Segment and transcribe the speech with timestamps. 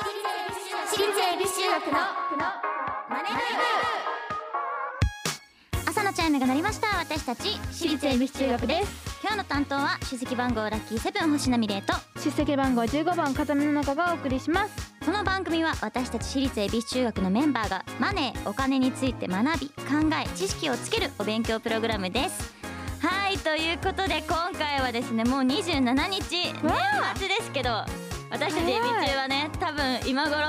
[0.00, 1.98] 私立恵比寿中学の
[3.10, 3.28] マネ
[5.84, 19.74] 朝のチャイムが鳴りました私たち私立恵比寿中学です今日の担当は出席番号ラッキーセブン星名美玲と出席番号15番風見の中がお送りしますこの番組は私たち私立恵比寿中学のメンバーがマネーお金について学び考
[20.24, 22.54] え知識をつけるお勉強プログラムです。
[23.00, 26.62] はいということで今回はですねもう27日年
[27.16, 27.84] 末ですけど
[28.30, 30.46] 私たち恵比寿中はね多分今頃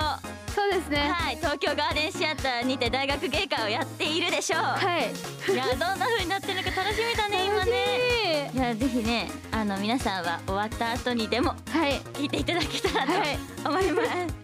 [0.54, 0.98] そうですね。
[0.98, 4.62] はい東京ガーデンシアターにて大学芸会をやっているでしょう。
[4.62, 5.54] はい。
[5.54, 8.52] いやどんな風になってるのか楽しみだね今ね。
[8.54, 12.02] いやぜひねあの皆さんは終わった後にでもはい。
[12.13, 13.38] 聞いていただけたらはい。
[13.63, 14.38] と思います。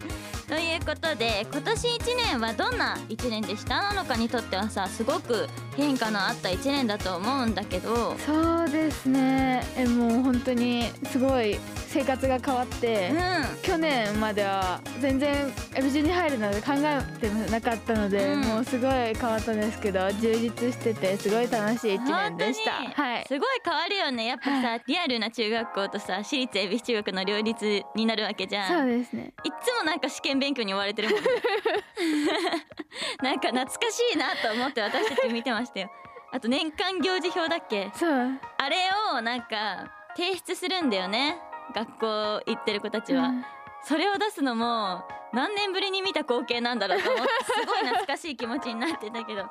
[0.48, 3.82] ということで今年1年はどんな1年でした？
[3.82, 8.16] なのかにとってはさすごく変化のあった1年だと思うんだけど。
[8.18, 9.64] そうですね。
[9.76, 13.62] えもう本当にすごい生活が変わって、うん。
[13.62, 18.40] 去年までは全然エビ中に入るなんて考えてもなかったので、うん。
[18.42, 22.72] もうすごい変わったんですけど充実しててすごい楽しい一年でした。
[23.02, 23.24] はい。
[23.26, 24.26] すごい変わるよね。
[24.26, 28.78] やっぱさ、リアルな中学校とさ私立恵比寿中学の両立になるわけじゃん。
[28.78, 29.32] そうですね。
[29.44, 31.30] いっつもなんか試験勉強に追われてるもんね。
[33.22, 35.90] なんか懐かしいなと思って私たち見てましたよ。
[36.32, 37.90] あと年間行事表だっけ？
[37.94, 38.40] そう。
[38.58, 38.76] あれ
[39.14, 41.38] をなんか提出するんだよね。
[41.74, 42.06] 学校
[42.46, 43.44] 行ってる子たちは、うん。
[43.84, 49.40] それを出すのも何年ぶりに見た光景なんだろうと思ってすごい懐かしい気持ちになってたけど。
[49.40, 49.48] や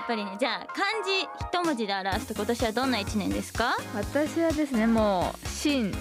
[0.00, 3.76] っぱりねじゃあ漢字一文字で表すと今年はどんな一年ですか？
[3.94, 5.92] 私はですねもう新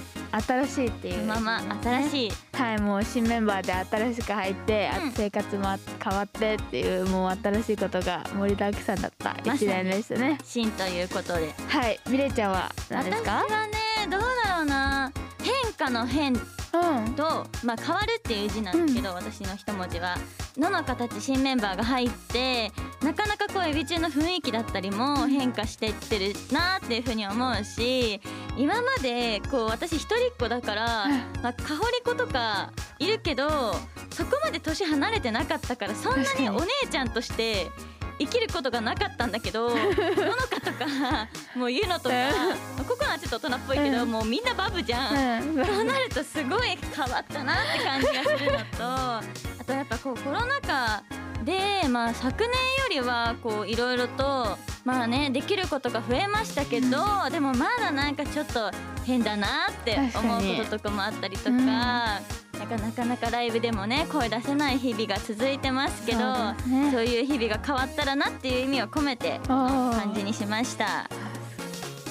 [0.41, 1.25] 新しいっていう。
[1.25, 2.31] まま新しい。
[2.53, 5.11] はいもう新メンバーで新しく入って、あうん。
[5.11, 10.37] 生活も変わってっていうもう新しいことが盛りだくさんだった一年でしたね。
[10.43, 11.53] 新ということで。
[11.67, 13.43] はいミレイちゃんは何ですか？
[13.47, 13.73] 私はね
[14.09, 15.11] どうだろうな。
[15.41, 16.33] 変化の変。
[16.33, 16.41] うん
[17.15, 20.17] と、まあ、変わるっていう字なんだけど、私の一文字は
[20.57, 22.71] 「の」の形新メンバーが入って
[23.01, 28.21] なかなかこうエビ中の雰囲気だったりも変化してってるなっていうふうに思うし
[28.57, 31.07] 今までこう私一人っ子だから、
[31.41, 33.49] まあ、かほり子とかいるけど
[34.11, 36.49] そこまで年離れてなかったからそんなに。
[36.49, 37.67] お姉ちゃんとして
[38.25, 42.15] 生きることがなかったんだけど ののかとかもうゆのとか
[42.87, 45.43] ここはちょっと大人っぽいけど、うんもうみんなバブじゃん。
[45.57, 49.21] うんそうなるとすごい変わったなって感じがするのとあ
[49.65, 51.03] とやっぱこうコロナ禍
[51.43, 52.49] で、まあ、昨年よ
[52.89, 56.97] りはこういろいろとまあねできることが増えましたけど、
[57.31, 58.71] でもまだなんかちょっと
[59.05, 62.42] 変だなって思うこととかもあったりとか。
[62.63, 67.05] うんなんかなかなかライブでもね声出せない日々が続いてますけどそうね。
[67.05, 71.09] いう日々が変わったらなっていう意味を込めて感じにしました。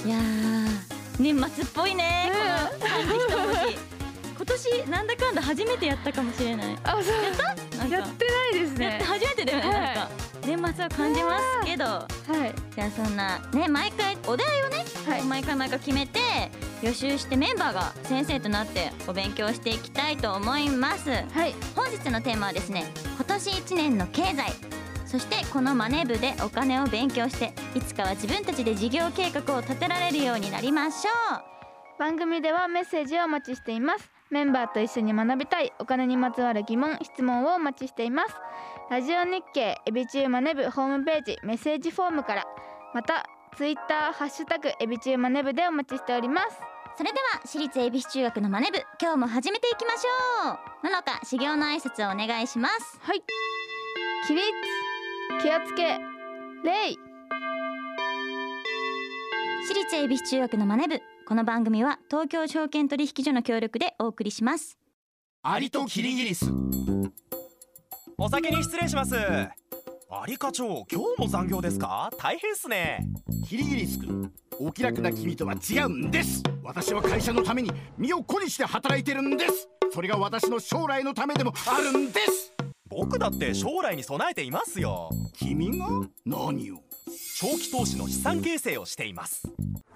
[0.05, 3.79] いやー年末っぽいねこの漢字一文字。
[4.43, 6.79] 今年なんだかんだ初めてやったかもしれない。
[6.83, 7.79] あそう。
[7.79, 7.97] なんか。
[7.97, 8.85] やってないですね。
[8.87, 9.81] やって初めてだよね、はい。
[9.81, 10.11] なんか。
[10.45, 11.85] 年末を感じますけど。
[11.85, 12.07] は
[12.47, 12.55] い。
[12.75, 15.23] じゃあそんなね毎回お題をね、はい。
[15.23, 16.19] 毎回毎回決めて
[16.83, 21.11] 予習してメンバーが先生となってお勉強していきたいと思います。
[21.11, 21.55] はい。
[21.77, 22.85] 本日のテーマはですね
[23.17, 24.53] 今年1年の経済。
[25.07, 31.99] そしてこのマネ部でお金を勉強していつかは自分たちで事業計画を立てられるようになりましょう。
[31.99, 34.11] 番組ではメッセージをお待ちしています。
[34.31, 38.35] メンバーと一緒に学びたいお金にまつわる疑問質問をお待ちしています。
[38.91, 42.45] ラジオ日経エビチューマネブホームページメッセージフォームから
[42.93, 43.25] また
[43.57, 50.85] ツイッターハッシュタグエビチューマネブでお待ちしておりますそれでは私立恵比寿中学のマネ部今日も始めていきましょう。
[50.85, 52.99] なのか修行の挨拶をお願いします。
[53.01, 53.23] はい。
[54.27, 54.45] 起立
[55.43, 55.99] 気をつけ
[56.63, 56.97] 礼
[59.67, 64.79] 私立恵比寿中学のマネ部この番組は東京証券取引所の協力でお送りします。
[65.43, 66.53] アリとキリギリス。
[68.19, 69.17] お先に失礼します。
[69.17, 72.11] アリ課長今日も残業ですか？
[72.19, 73.07] 大変っすね。
[73.49, 74.31] キリギリス君
[74.61, 79.69] お気楽な君とは違うんです私は会社のために身を粉にして働いてるんです。
[79.93, 82.53] それが私の将来のためでもあるんです。
[82.89, 85.11] 僕だって将来に備えていますよ。
[85.33, 85.89] 君が？
[86.25, 86.79] 何を？
[87.41, 89.43] 長期投資の資産形成をしています。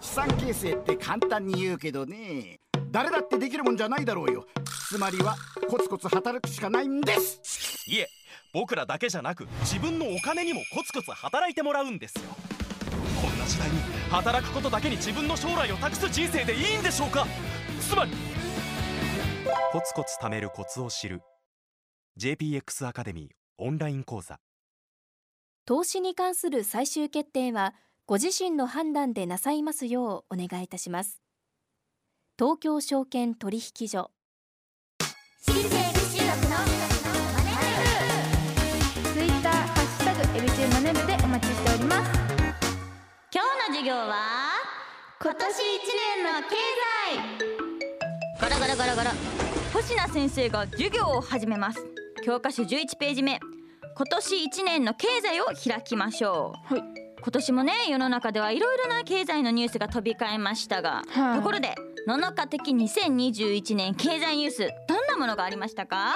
[0.00, 2.58] 資産形成って簡単に言うけどね。
[2.90, 4.46] 誰だってできるもんじゃないだろうよ。
[4.88, 5.36] つまりは
[5.68, 7.40] コツコツ働くしかないんです。
[7.86, 8.08] いえ
[8.52, 12.22] 僕らだけじゃなく自分のお金にもコツコツ働いてもらうんですよ
[13.20, 13.78] こんな時代に
[14.10, 17.26] 働くことだけに自分の将来を託す人生でいいんでしょうか？
[17.80, 18.12] つまり
[19.72, 21.22] コツコツ貯めるコツを知る。
[22.18, 24.38] JPX アカデミーオンライン講座。
[25.64, 27.74] 投資に関する最終決定は
[28.06, 31.20] ご自身の判断でなさいますようお願いいたします。
[32.38, 34.10] 東京証券取引所。
[43.86, 44.48] 業は
[45.22, 45.60] 今年一
[46.16, 46.56] 年の経
[48.40, 49.12] ガラガラガラガラ
[49.72, 51.86] 星名先生が授業を始めます。
[52.24, 53.38] 教科書11ページ目。
[53.96, 56.84] 今年1年の経済を開きましょう、はい。
[57.22, 61.38] 今年もね世の中ではいろいろな経済のニュースが飛び交いましたが、はい。
[61.38, 61.76] ところで
[62.08, 66.12] 野々花的2021年経済ニュースどんなものがありましたか？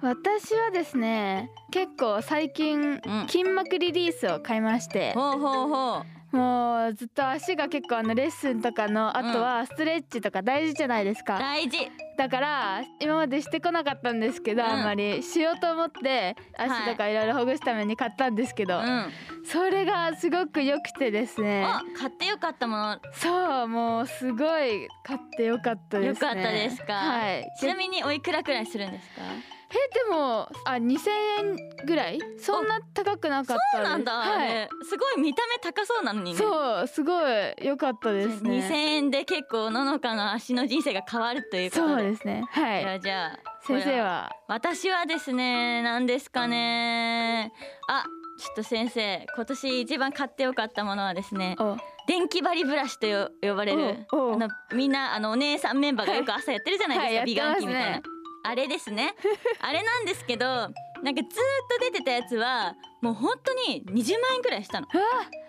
[0.00, 3.00] 私はですね結構最近、ん。
[3.28, 5.12] 筋膜リリースを買いまして。
[5.14, 11.90] ほうほうほうもうずっと足が結構あのレッスンとかのあとはストレッチとか大事じゃないですか、大事。
[12.16, 14.68] だから今までしてこなかったんですけど、うん。
[14.68, 15.22] あんまり。
[15.22, 19.06] しようと思って足とかいろいろほぐすために買ったんですけど、うん。
[19.44, 21.64] それがすごく良くてですね。
[21.64, 22.98] あ買ってよかったもの。
[23.12, 26.28] そうもうすごい買ってよかったですね。
[26.28, 27.44] よかったですか、はい。
[27.58, 29.22] ちなみにおいくらくらいするんですか？
[29.22, 32.18] えでもあ2000円ぐらい？
[32.38, 34.68] そんな高くなかったそうなんだ、はい。
[34.88, 36.38] すごい見た目高そうなのにね。
[36.38, 37.24] そうすごい
[37.62, 38.66] 良かったですね。
[38.68, 41.92] 2000円で結構ののかの足の人生が変わるということで。
[41.94, 42.44] そうですね。
[42.50, 43.00] はい。
[43.00, 44.30] じゃあ先生は？
[44.48, 47.52] 私はですね何ですかね。
[47.88, 48.04] あ
[48.38, 51.76] ちょっと先生今年一番買ってよかったものはですねお。
[52.08, 58.02] 電気針ブラシとよ呼ばれるあのみんなあのお姉さんメンバーがよく朝やってるじゃないですか、はい美顔器みたいな、
[58.44, 59.14] あれですね。
[59.60, 60.72] あれなんですけどなんか
[61.02, 64.86] ずーっと出てたやつはもう本当に20万円くらいしたの。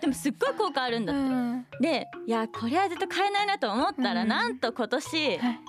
[0.02, 1.68] でもすっごい効果あるんだって、うん。
[1.80, 4.28] でいやこれは絶対買えないなと思ったら、うん。
[4.28, 5.60] なんと今年、はい。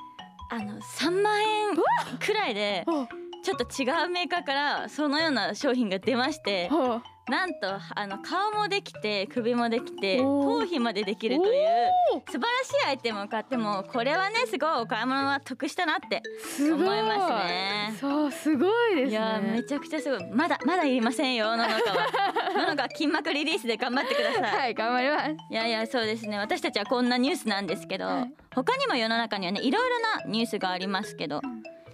[0.51, 1.77] あの3万円
[2.19, 3.07] くらいでお。
[3.45, 11.91] ちょっと違うメーカーからそのような商品が出ましてほうなんとあの顔もできて首もできて頭皮までできるという
[12.29, 16.23] 素晴らしいアイテムを買ってもこれはねすごいお買い物は得したなって
[16.61, 17.95] 思いますね。
[17.99, 19.11] そうすごいですね。
[19.11, 20.31] いやめちゃくちゃすごい。
[20.33, 22.67] まだまだいりませんよののかは。
[22.67, 24.43] ののか筋膜リリースで頑張ってください。
[24.59, 25.31] はい頑張ります。
[25.51, 26.37] いやいやそうですね。
[26.39, 28.33] 私たちはこんなニュースなんですけど、はい。
[28.55, 31.41] 他にも世の中にはねいろいろなニュースがありますけど、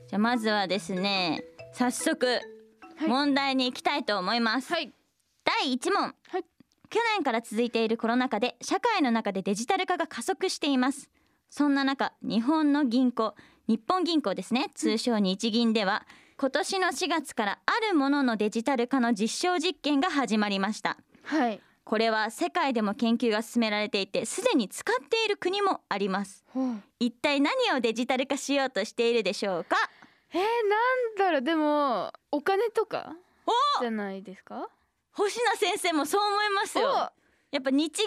[0.09, 2.37] じゃあまずはですね早速、は
[3.07, 3.09] い。
[3.09, 4.93] 問題に行きたいと思います、はい
[5.59, 6.45] 第1問、はい。
[6.91, 11.11] 去年から続いているコロナ禍で社会の中でデジタル化が加速しています。
[11.51, 13.35] そんな中日本の銀行
[13.67, 14.71] 日本銀行ですね。
[14.77, 16.07] 通称日銀では
[16.39, 20.97] 今年の4月からあるもののデジタル化の実証実験が始まりました。
[21.25, 21.61] はい。
[21.83, 26.45] これは世界でも研究が進められていてすでに使っている国もあります。
[26.55, 26.75] ほう。
[27.01, 29.77] 一体何をデジタル化しようとしているでしょうか？
[30.33, 31.43] えー、なんだろう。
[31.43, 33.17] でもお金とか？
[33.79, 33.81] お！
[33.81, 34.69] じゃないですか？
[35.21, 37.13] 星名先生もそう思いますよ。
[37.17, 37.21] お。
[37.53, 38.07] やっぱ日銀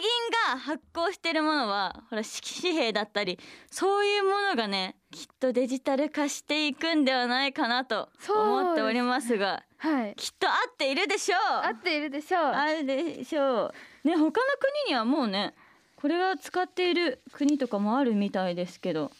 [0.54, 3.38] が発行しているものはほら紙幣だったり
[3.70, 10.16] そういうものがねきっとデジタル化していくんではないかなと思っておりますがはい。
[10.16, 11.66] きっと合っているでしょう。
[11.68, 12.42] 合っているでしょう。
[12.44, 13.74] あるでしょ
[14.06, 14.08] う。
[14.08, 14.40] ね他の国
[14.88, 15.54] にはもうね
[15.98, 19.12] これが使っている国とかもあるみたいですけど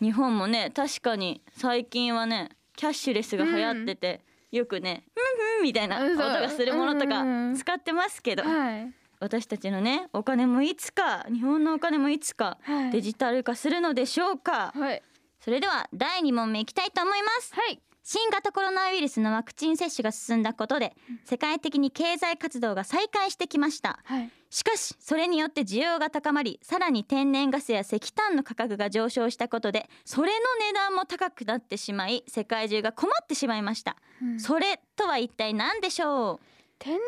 [0.00, 4.20] 日本もね確かに最近はねキャッシュレスが流行ってて、
[4.50, 7.24] よくね「ふんふん」みたいな音がするものとか
[7.56, 8.92] 使ってますけど、はい。
[9.18, 12.90] 私たちのねお金もいつか日本のお金もいつかはい。
[12.90, 15.02] デジタル化するのでしょうか、はい。
[15.40, 17.54] それでは第2問目いきたいと思います。
[17.54, 17.80] はい。
[18.02, 20.94] 新型コロナウイルスのワクチン接種が進んだことで
[21.24, 23.98] 世界的に経済活動が再開してきました。
[24.04, 34.40] はいしかしそれによって需要が高まりさらに天然ガスや石炭の価格が上昇したことでそれの値段も高くなってしまい世界中が困ってしまいました、うん。
[34.40, 36.40] それとは一体何でしょう？
[36.78, 37.00] 天然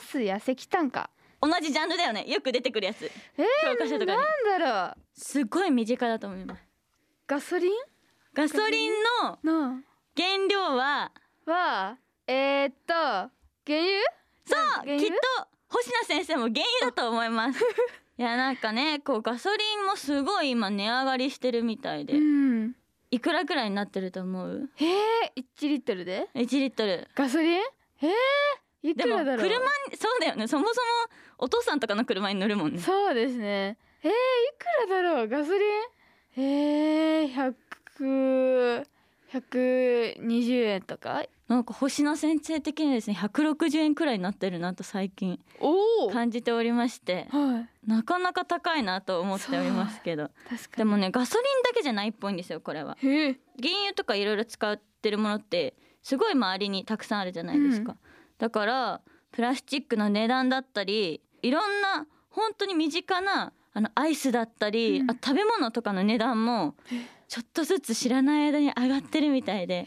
[0.00, 1.10] ガスや石炭か。
[1.40, 2.24] 同じジャンルだよね。
[2.28, 3.04] よく出てくるやつ。
[3.36, 4.18] えー、教科書とかに。
[4.18, 4.96] なんだろう。
[5.14, 6.62] すごい身近だと思います。
[7.26, 7.72] ガソリン？
[8.34, 8.92] ガソリン
[9.22, 9.80] のの
[10.16, 11.12] 原料は？
[11.46, 13.30] はえー、っと原
[13.68, 14.02] 油？
[14.44, 17.60] そうきっと星名先生も原油だと思います。
[18.18, 22.74] いやなんかねこうガソリンもすごい今値上がりしてるみたいで、うん。
[23.10, 24.70] いくらくらいになってると思う？
[24.78, 27.08] えー、1リットルで？1リットル。
[27.14, 27.60] ガソリン？
[27.60, 29.46] えー、いくらだろう？
[29.48, 29.58] 車
[29.90, 30.46] にそうだよね。
[30.46, 30.86] そもそも
[31.38, 32.80] お父さんとかの車に乗るもんね。
[32.80, 33.78] そうですね。
[34.02, 34.14] えー、い
[34.58, 35.28] くらだろう？
[35.28, 35.62] ガソリン？
[36.36, 38.84] えー、100
[39.32, 41.24] 120円とか？
[41.48, 45.40] なんか星野先生的にはですね160円くらいになってるなと最近
[46.12, 47.88] 感じておりましてはい。
[47.88, 50.76] なかなか高いなと思っておりますけど確かに。
[50.78, 52.96] でもねガソリンだけじゃないっぽいんですよこれは。
[53.00, 57.98] 原油とかいろいろ使ってるものってすごい周りにたくさんあるじゃないですか、うん
[58.38, 59.00] だから
[59.32, 65.10] プラスチックの値段だったりいろんな本当に身近なあのアイスだったり、うん。
[65.10, 66.76] あ食べ物とかの値段も
[67.28, 69.86] ちょっとずつ知らない間に上がってるみたいで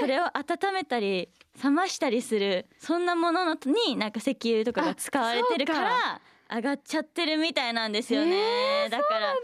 [0.00, 1.28] それを温めたり
[1.62, 3.56] 冷ましたりするそんなものの
[3.86, 6.20] になんか石油とかが使われてるから
[6.50, 9.34] 上がっちゃってるみたいなんですよね、だから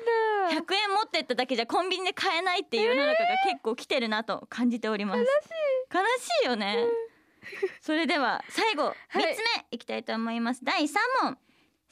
[0.50, 5.18] 100円持ってっただけじゃコンビニで買えないっていう世の中が結構来てるなと感じております。
[5.18, 5.30] 悲しい。
[5.92, 6.00] 悲
[6.40, 6.86] しいよね、
[7.82, 9.32] それでは最後3つ目
[9.72, 9.78] い。
[9.78, 11.36] きたいと思います、第3問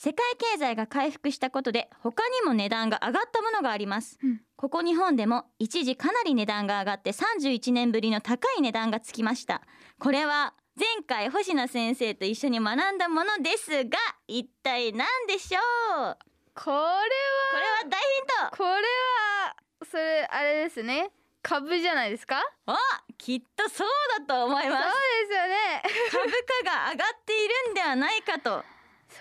[0.05, 4.41] 世界経済が回復したことで他にも値段が上がったものがあります、うん。
[4.57, 9.63] ここ日本でも一時かなり値段が上がって31年ぶりの高い値段がつきました。
[10.01, 16.17] これは前回星野先生と一緒に学んだものですが一体何でしょう？
[16.53, 18.57] これはこれは大ヒント。
[18.57, 19.55] これは
[19.89, 21.13] それあれですね。
[21.43, 22.43] 株じゃないですか？
[22.67, 22.77] あ
[23.17, 24.85] きっとそうだと思いそうます
[25.29, 25.83] ですよね。
[26.11, 26.25] 株
[26.65, 28.65] 価が上がっているんではないかと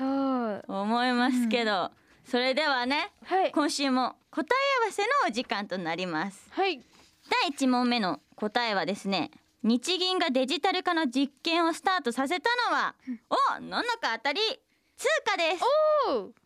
[0.02, 0.82] そう。
[0.82, 1.92] 思いますけど、
[2.26, 3.52] それではねはい。
[3.52, 6.48] 今週も答え合わせのお時間となります。
[6.52, 6.82] はい。
[7.30, 9.32] 第1問目の答えはですね
[9.64, 12.96] 日銀がデジタル化の実験をスタートさせたのは、
[13.30, 14.42] おののか当たり
[14.98, 15.64] 通貨です。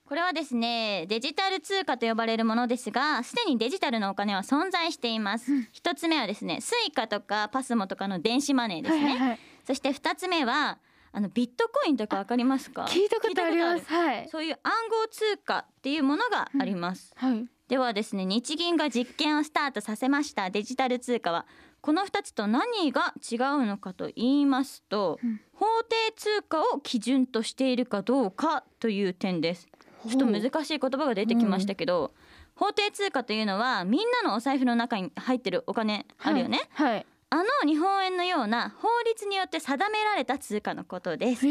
[0.05, 5.51] これはですねデジタル通貨と呼ばれるものですがすでにデジタルのお金は存在しています。
[5.71, 9.39] 一、つ目はですねスイカとかパスモとかの電子マネーですね、はいはいはい。
[9.65, 10.77] そして二つ目は
[11.15, 12.83] あのビットコインとかわかりますか？
[12.89, 13.85] 聞いたことあります。
[13.85, 14.27] はい。
[14.29, 14.71] そういう暗
[15.03, 17.45] 号通貨っていうものがあります、はい。
[17.69, 20.49] ではですね日銀が実験をスタートさせました。
[20.49, 21.45] デジタル通貨は
[21.79, 25.39] この2つと何が違うのかと言いますと、うん。
[25.53, 29.69] 法定通貨を基準としているかどうかという点です。
[30.09, 32.13] ちょっと難しい言葉が出てきましたけど、
[32.55, 41.45] 法定通貨というのはみんなのお財布の中に入ってるお金あるよね、はいあの日本円のような法律によって定められた通貨のことです。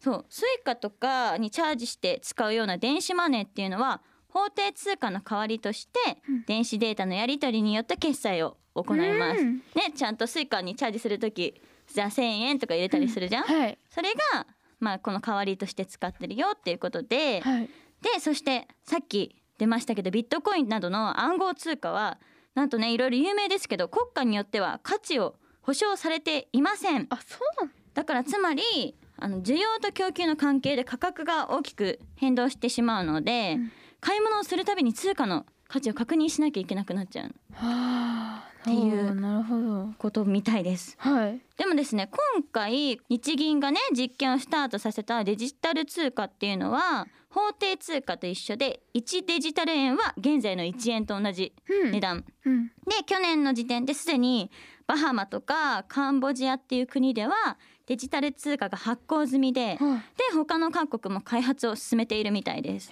[0.00, 0.26] そう。
[0.30, 6.44] スイカとかにチャージして使うような電子マネーっていうのは法定通貨の代わりとしてうん。
[6.44, 9.40] 電子データのやり取りによって決済を行います。
[9.40, 9.56] うん。
[9.74, 11.60] ねちゃんとスイカにチャージする時
[11.92, 13.44] じゃあ1,000円とか入れたりするじゃん。
[13.44, 13.78] はい。
[13.90, 14.46] それが
[14.78, 17.70] まあこの代わりとして使ってるよっていうことで、はい。
[18.02, 22.18] でそしてさっき出ましたけどビットコインなどの暗号通貨は
[22.56, 27.06] なんとねいろいろ有名ですけど国家によっては価値を保証されていません。
[27.10, 33.72] あそうだからつまりあの需要と供給の関係で価格が大きく変動してしまうので、うん。
[34.00, 40.96] 買い物をするたびに通貨の価値を確認しなきゃいけなくなっちゃうはあっていうことみたいです。
[40.98, 41.40] はい。
[41.56, 51.92] でもですね今回日銀がね実験をスタートさせたデジタル通貨っていうのは法定通貨と一緒で1デジタル円は現在の1円と同じうん。
[51.92, 52.66] 値段、うん。
[52.66, 52.72] で
[53.06, 54.50] 去年の時点ですでに
[54.88, 62.90] バハマとかカンボジアっていう国ではデジタル通貨が発行済みで、はで他の各国も開発を進めているみたいです。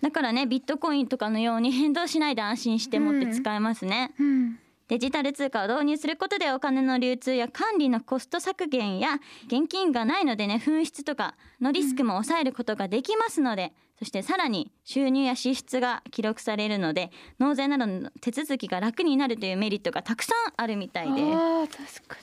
[0.00, 21.22] だからねビットコインとかのように変動しないで安心して持って使えますね、うんデジタル通貨を導入することでお金の流通や管理のコスト削減や現金がないのでね紛失とかのリスクも抑えることができますので、そしてさらに収入や支出が記録されるので納税などの手続きが楽になるというメリットがたくさんあるみたいで。
[21.22, 22.16] あー確か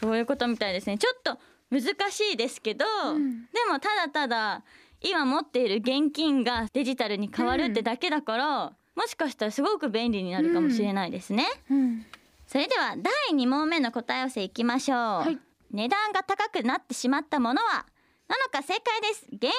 [0.00, 0.96] そういうことみたいですね。
[0.98, 1.38] ちょっと
[1.70, 2.84] 難しいですけど、
[3.14, 3.42] うん。
[3.46, 4.64] でもただただ
[5.00, 12.06] 今持っている現金がデジタルに変わるってだけだから、もしかしたらすごく便利になるかもしれないですね、にうん。
[12.48, 15.38] それでは第2問目の答え合わせいきましょう、はい。
[15.70, 17.86] 値段が高くなってしまったものは
[18.26, 19.26] なのか正解です。
[19.40, 19.52] 原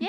[0.00, 0.08] 油。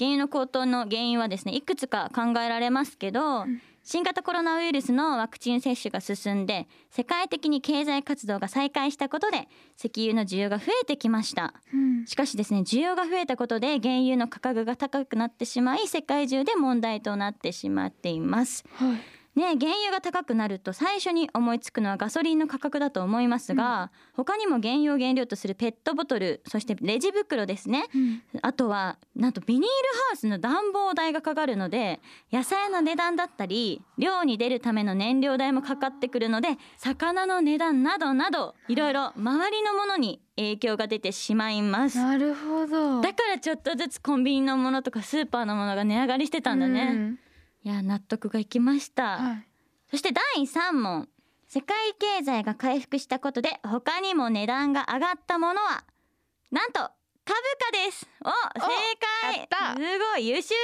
[0.00, 3.46] 原油の高騰の原因はですねいくつか考えられますけど、
[3.84, 11.54] 新型コロナウイルスのワクチン接種が進んで世界的に経済活動が再開したことで石油の需要が増えてきました。
[11.74, 12.06] うん。
[12.06, 18.64] しかしですね需要が増えたことで原油の価格が高くなってしまい世界中で問題となってしまっています。
[18.74, 27.86] はいね、原油が高くなると最初に思いつくのはガソリンの価格だと思いますが、他にも原油を原料とするペットボトルそしてレジ袋ですね。
[27.94, 28.22] うん。
[28.42, 41.96] あとはなんとビニールハウスの暖房代がかかるので野菜の値段だったり漁に出るための燃料代もかかってくるので魚の値段などなどいろいろ周りのものに影響が出てしまいます。
[41.96, 43.00] なるほど。
[43.00, 47.18] だからちょっとずつコンビニのものとかスーパーのものが値上がりしてたんだね、うん
[47.64, 49.46] いや納得がいきました、はい。
[49.90, 51.08] そして第3問。
[51.46, 55.84] 世界経済が回復したことで他にも値段が上がったものは？
[56.50, 56.90] なんと株
[57.24, 58.08] 価です。
[58.24, 58.28] お
[58.58, 58.66] 正
[59.50, 59.76] 解。
[59.76, 60.54] すごい優秀。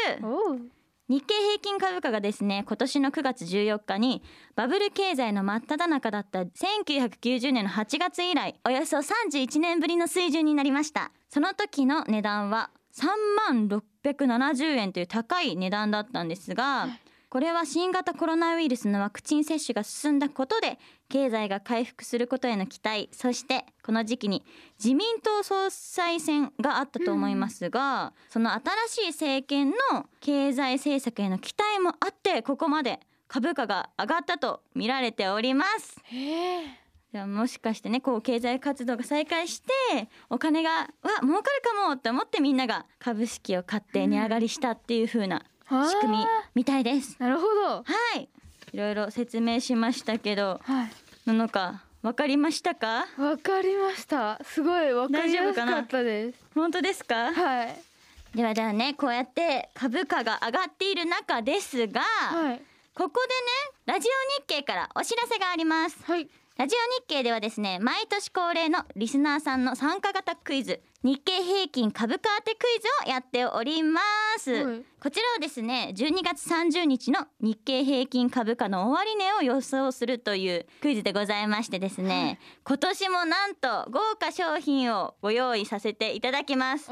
[1.08, 4.22] 日経平均株価がですね今年の9月14日に
[4.56, 11.12] バブル経済の真っ只中だった1990年の8月以来およそ31年ぶりの水準になりました。
[11.28, 13.06] その時の値段は3
[13.48, 16.88] 万670円という高い値段だったんですが
[17.30, 20.78] これは新型コロナウイルスのワクチン接種が進んだことで
[21.10, 24.44] 経済が回復することへの期待そしてこの時期に
[24.82, 36.00] 自民党総裁選があったと思いますが、その新しい政権の経済政策への期待もあってここまで株価が上がったと見られております。
[37.12, 39.72] じゃあもしかしてねこう経済活動が再開して
[40.28, 40.88] お金がわ
[41.22, 46.24] 儲かるかもって思ってみんなが株式を買って値上がりしたっていう風な仕組み
[46.54, 47.16] みたいです。
[47.18, 47.66] なるほど。
[47.76, 47.84] は
[48.16, 48.28] い。
[48.72, 50.90] いろいろ説明しましたけどはい。
[51.24, 53.06] なのかわかりましたか？
[53.16, 54.38] わかりました。
[54.44, 56.38] すごいわかりやすかったです。
[56.54, 57.32] 本当ですか？
[57.32, 57.76] はい。
[58.34, 62.60] ではではねこうやって株価が上がっている中ですが、はい。
[62.94, 63.20] ここ
[63.86, 65.98] でねラジオ日経からお知らせがあります。
[66.04, 74.00] はいラジオ日経ではですね毎年恒例のリスナーさんの参加型クイズ日経平均株価当てクイズをやっておりま
[74.40, 74.82] す、はい。
[75.00, 86.90] こちらをですね12月30日の日経平均株価の終値を予想するというクイズでございましてですね、今年もなんと豪華商品をご用意させていただきます。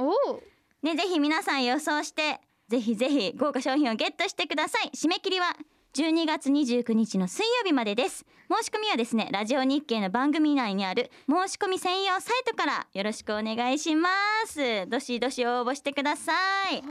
[0.84, 4.90] ねぜひ皆さん予想してぜひぜひ豪華商品をゲットしてください。
[4.94, 5.56] 締め切りは
[5.96, 8.26] 12月29日の水曜日までです。
[8.54, 14.10] 申し込みはですねラジオ日経の番組内にある申し込み専用サイトからよろしくお願いしま
[14.46, 14.86] す。
[14.88, 16.34] どしどし応募してくださ
[16.70, 16.82] い。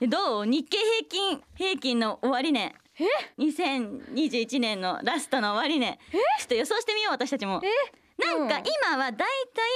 [0.00, 0.46] でどう？
[0.46, 2.74] 日経平均平均の終値。
[2.98, 3.04] え
[3.38, 5.98] ？2021年のラストの終値。
[6.10, 7.62] ちょっと予想してみよう私たちも。
[8.18, 8.64] なんかうん。
[8.88, 9.28] 今はだい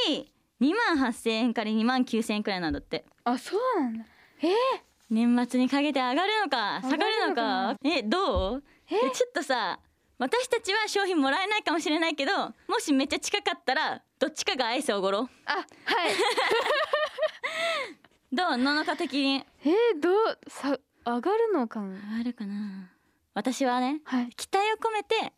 [0.07, 3.05] たい2万8000円から2万9000円くらいなんだって。
[3.23, 4.05] あそうなんだ。
[4.43, 4.49] え？
[5.11, 7.77] 年末にかけて上がるのか下がるのかか？
[7.85, 8.63] えどう？
[8.91, 8.97] え？
[8.97, 9.79] えちょっとさ
[10.19, 12.33] 私たちは商品もらえないかもしれないけど
[12.69, 15.29] もしめっちゃ近かったらどっちかがアイスおごろう？
[15.47, 15.65] あはい。
[18.33, 18.57] どう？
[18.59, 19.45] ののか的に。
[19.65, 20.39] えー、どう？
[20.49, 21.97] さ上がるのかな？
[22.21, 22.91] あるかな？
[23.35, 24.29] 私はねはい。
[24.37, 25.33] 期待を込めて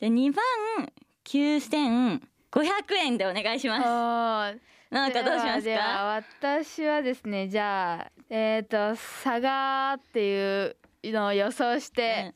[0.00, 0.92] で2万
[1.24, 4.58] 9500円でお願いします
[4.90, 12.34] なんかどうしますではか私はですねじゃあえっ、ー、と差がっていうのを予想して、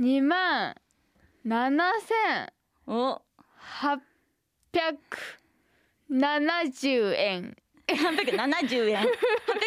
[0.00, 0.74] 2万
[1.46, 2.48] 7870
[2.86, 3.22] うんお
[7.14, 7.56] 円。
[7.86, 9.06] 870円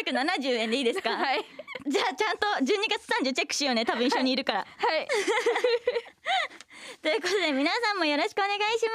[0.04, 1.44] ？870円でいいですか、はい。
[1.86, 4.58] じゃあちゃんと12月30チェックしようね多分一緒にいるから。
[4.60, 4.64] は
[4.96, 5.08] い。
[7.02, 8.86] ということで皆さんもよろしくお願いし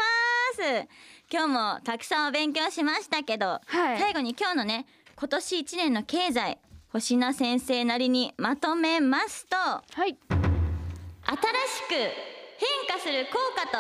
[0.58, 0.88] ます
[1.34, 4.00] 今日もたくさんお勉強しましたけど、はい。
[4.00, 9.84] 最後に今日のね今年1年の経済星名先生なりにまとめますとはい。
[9.96, 13.80] 新しく変化する効果と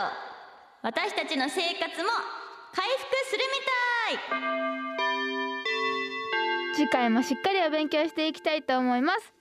[0.81, 2.09] 私たちの生活も
[2.73, 3.61] 回復するみ
[4.09, 4.41] た
[6.71, 6.73] い。
[6.73, 9.31] 次回もしっかりお勉強していきたいと思います。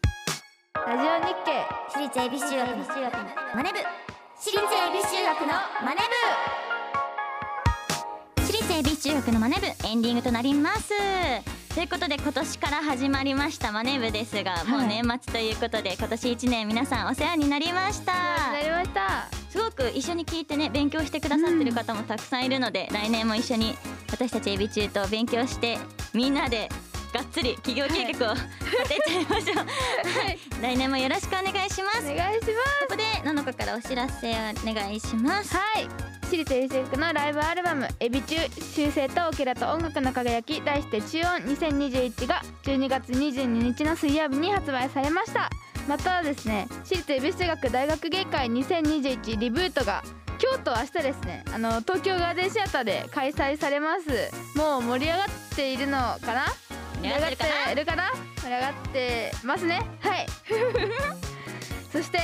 [0.87, 2.85] ラジオ日経私立恵比寿中学の
[3.55, 3.79] マネ部。
[4.37, 5.47] 私立恵比寿中学の
[5.83, 6.72] マネ私立恵比寿
[9.03, 10.91] 中学のマネ部エンディングとなります。
[11.75, 18.13] ということで今年から始まりましたマネ部ですが、もう年末ということで今年1年皆さんお世話になりました。
[18.53, 19.27] なりました。
[19.51, 23.75] すごく一緒に聞いてね勉強してくださってる方もたくさんいるので、来年も一緒に
[24.13, 25.79] 私たちエビ中と勉強して
[26.15, 26.69] みんなで
[27.13, 28.49] がっつり企業計画を立
[28.89, 29.65] てちゃいましょう、は
[30.31, 32.11] い、来年もよろしくお願いします。
[32.11, 32.53] お願いします。
[32.89, 35.55] ここでののかからお知らせをお願いします。
[35.55, 35.89] はい。
[36.23, 38.37] 私立恵比寿中学のライブアルバム「エビ中
[38.75, 41.43] 修正とオケラと音楽の輝き」題して「中音。
[41.43, 45.51] 2021」が12月22日の水曜日に発売されました。
[45.87, 50.03] またですね私立恵比寿中学大学芸会2021リブートが
[50.43, 51.45] 今日と明日ですね。
[51.53, 54.31] あの東京ガーデンシアターで開催されます。
[54.57, 56.47] もう盛り上がっているのかな？
[57.03, 57.53] 盛り上がってるかな？
[57.63, 58.11] 盛り上がってるかな
[58.43, 59.83] 盛り上がってますね。
[60.01, 60.27] はい。
[61.93, 62.19] そして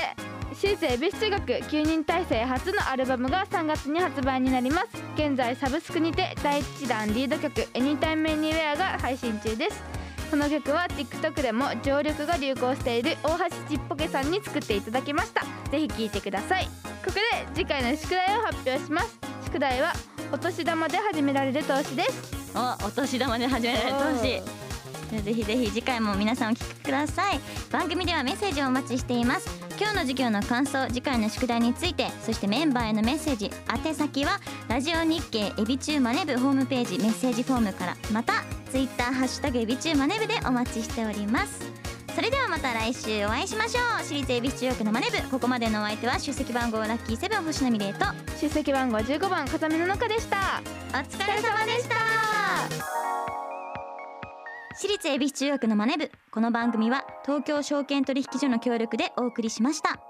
[0.55, 4.87] 私立恵比寿中学9人体制初のアルバムが3月に発売になります。
[5.15, 9.83] 現在サブスクにて第1弾リード曲「Anytime Anywhere」が配信中です。
[10.31, 15.43] この曲は TikTok でも常緑が流行している大橋ちっぽけさんに作っていただきました。
[15.71, 16.67] ぜひ聴いてください。
[16.67, 16.71] こ
[17.07, 17.21] こで
[17.55, 19.19] 次回の宿題を発表します。
[19.45, 19.93] 宿題は
[20.33, 22.53] お年玉で始められる投資です。
[22.55, 24.68] おお年玉で始められる投資
[25.09, 27.41] ぜひぜひ次回も皆さんお聞きください。
[27.71, 29.49] 番組ではメッセージをお待ちしています。
[29.79, 33.51] 今日の授業の感想次回の宿題についてそしてメンバーへのメッセージ
[33.87, 41.79] 宛先はラジオ日経エビチューマネブホームページメッセージフォームからまたツイッターハッシュタグエビチューマネブでお待ちしております。
[42.15, 44.05] それではまた来週お会いしましょう。
[44.05, 45.29] 私立恵比寿中学のマネブ。
[45.31, 48.07] ここまでのお相手は出席番号ラッキーセブン星野美玲と
[48.41, 50.61] 出席番号15番風見の中でした。
[50.89, 53.38] お疲れ様でした
[54.81, 56.09] 私立恵比寿中学のマネ部。
[56.31, 60.01] この番組は東京証券取引所の協力でお送りしました。